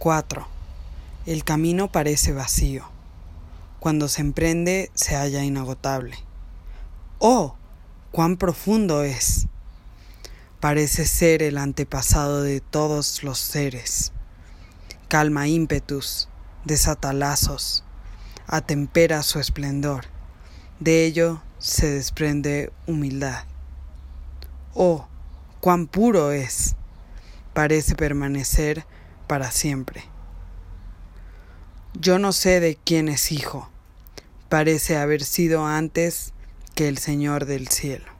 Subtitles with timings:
[0.00, 0.48] 4.
[1.26, 2.88] El camino parece vacío.
[3.80, 6.16] Cuando se emprende se halla inagotable.
[7.18, 7.54] ¡Oh!
[8.10, 9.46] ¡Cuán profundo es!
[10.58, 14.12] Parece ser el antepasado de todos los seres.
[15.08, 16.30] Calma ímpetus,
[16.64, 17.84] desata lazos,
[18.46, 20.06] atempera su esplendor.
[20.78, 23.44] De ello se desprende humildad.
[24.72, 25.08] ¡Oh!
[25.60, 26.74] ¡Cuán puro es!
[27.52, 28.86] Parece permanecer
[29.30, 30.02] para siempre.
[31.94, 33.70] Yo no sé de quién es hijo,
[34.48, 36.32] parece haber sido antes
[36.74, 38.19] que el Señor del cielo.